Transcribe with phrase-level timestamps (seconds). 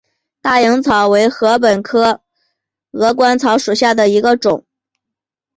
[0.41, 2.23] 大颖草为禾本科
[2.89, 4.65] 鹅观草属下的一个种。